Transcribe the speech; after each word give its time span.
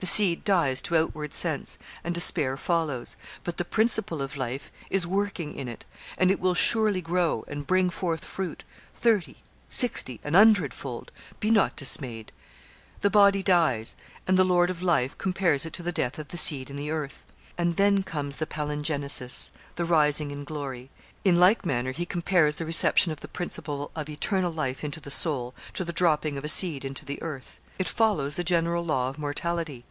The 0.00 0.08
seed 0.10 0.44
dies 0.44 0.82
to 0.82 0.98
outward 0.98 1.32
sense, 1.32 1.78
and 2.04 2.14
despair 2.14 2.58
follows; 2.58 3.16
but 3.42 3.56
the 3.56 3.64
principle 3.64 4.20
of 4.20 4.36
life 4.36 4.70
is 4.90 5.06
working 5.06 5.56
in 5.56 5.66
it, 5.66 5.86
and 6.18 6.30
it 6.30 6.40
will 6.40 6.52
surely 6.52 7.00
grow, 7.00 7.42
and 7.48 7.66
bring 7.66 7.88
forth 7.88 8.22
fruit 8.22 8.64
thirty, 8.92 9.38
sixty, 9.66 10.20
an 10.22 10.34
hundredfold 10.34 11.10
be 11.40 11.50
not 11.50 11.74
dismayed. 11.74 12.32
The 13.00 13.08
body 13.08 13.42
dies, 13.42 13.96
and 14.26 14.36
the 14.38 14.44
Lord 14.44 14.68
of 14.68 14.82
life 14.82 15.16
compares 15.16 15.64
it 15.64 15.72
to 15.72 15.82
the 15.82 15.90
death 15.90 16.18
of 16.18 16.28
the 16.28 16.36
seed 16.36 16.68
in 16.68 16.76
the 16.76 16.90
earth; 16.90 17.24
and 17.56 17.78
then 17.78 18.02
comes 18.02 18.36
the 18.36 18.46
palingenesis 18.46 19.52
the 19.76 19.86
rising 19.86 20.30
in 20.30 20.44
glory. 20.44 20.90
In 21.24 21.40
like 21.40 21.64
manner 21.64 21.92
He 21.92 22.04
compares 22.04 22.56
the 22.56 22.66
reception 22.66 23.10
of 23.10 23.20
the 23.20 23.28
principle 23.28 23.90
of 23.96 24.10
eternal 24.10 24.52
life 24.52 24.84
into 24.84 25.00
the 25.00 25.10
soul 25.10 25.54
to 25.72 25.82
the 25.82 25.94
dropping 25.94 26.36
of 26.36 26.44
a 26.44 26.48
seed 26.48 26.84
into 26.84 27.06
the 27.06 27.22
earth; 27.22 27.62
it 27.78 27.88
follows 27.88 28.34
the 28.36 28.44
general 28.44 28.84
law 28.84 29.08
of 29.08 29.18
mortality. 29.18 29.84